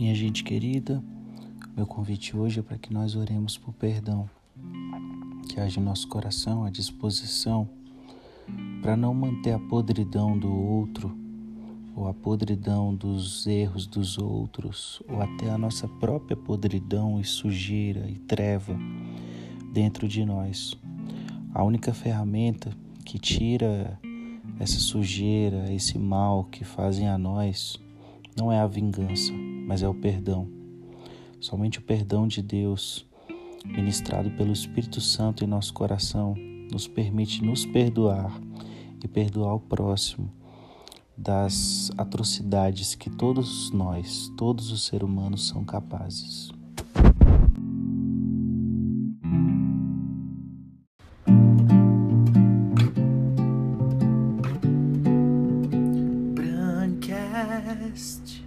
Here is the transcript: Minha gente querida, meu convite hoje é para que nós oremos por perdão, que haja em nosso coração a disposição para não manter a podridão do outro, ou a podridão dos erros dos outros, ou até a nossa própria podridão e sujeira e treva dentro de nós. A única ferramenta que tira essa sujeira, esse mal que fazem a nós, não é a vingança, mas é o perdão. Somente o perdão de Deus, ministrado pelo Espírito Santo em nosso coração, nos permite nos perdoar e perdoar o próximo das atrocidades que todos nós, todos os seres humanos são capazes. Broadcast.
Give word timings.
Minha 0.00 0.14
gente 0.14 0.42
querida, 0.42 1.04
meu 1.76 1.86
convite 1.86 2.34
hoje 2.34 2.60
é 2.60 2.62
para 2.62 2.78
que 2.78 2.90
nós 2.90 3.14
oremos 3.14 3.58
por 3.58 3.74
perdão, 3.74 4.30
que 5.46 5.60
haja 5.60 5.78
em 5.78 5.82
nosso 5.84 6.08
coração 6.08 6.64
a 6.64 6.70
disposição 6.70 7.68
para 8.80 8.96
não 8.96 9.12
manter 9.12 9.52
a 9.52 9.58
podridão 9.58 10.38
do 10.38 10.50
outro, 10.50 11.14
ou 11.94 12.08
a 12.08 12.14
podridão 12.14 12.94
dos 12.94 13.46
erros 13.46 13.86
dos 13.86 14.16
outros, 14.16 15.02
ou 15.06 15.20
até 15.20 15.50
a 15.50 15.58
nossa 15.58 15.86
própria 15.86 16.34
podridão 16.34 17.20
e 17.20 17.24
sujeira 17.24 18.08
e 18.08 18.14
treva 18.20 18.74
dentro 19.70 20.08
de 20.08 20.24
nós. 20.24 20.78
A 21.52 21.62
única 21.62 21.92
ferramenta 21.92 22.74
que 23.04 23.18
tira 23.18 24.00
essa 24.58 24.80
sujeira, 24.80 25.70
esse 25.70 25.98
mal 25.98 26.44
que 26.44 26.64
fazem 26.64 27.06
a 27.06 27.18
nós, 27.18 27.78
não 28.34 28.50
é 28.50 28.58
a 28.58 28.66
vingança, 28.66 29.34
mas 29.70 29.82
é 29.84 29.88
o 29.88 29.94
perdão. 29.94 30.48
Somente 31.38 31.78
o 31.78 31.82
perdão 31.82 32.26
de 32.26 32.42
Deus, 32.42 33.06
ministrado 33.64 34.28
pelo 34.32 34.52
Espírito 34.52 35.00
Santo 35.00 35.44
em 35.44 35.46
nosso 35.46 35.72
coração, 35.72 36.34
nos 36.72 36.88
permite 36.88 37.44
nos 37.44 37.64
perdoar 37.64 38.36
e 39.00 39.06
perdoar 39.06 39.54
o 39.54 39.60
próximo 39.60 40.28
das 41.16 41.92
atrocidades 41.96 42.96
que 42.96 43.08
todos 43.08 43.70
nós, 43.70 44.28
todos 44.36 44.72
os 44.72 44.86
seres 44.86 45.08
humanos 45.08 45.46
são 45.46 45.64
capazes. 45.64 46.50
Broadcast. 56.34 58.39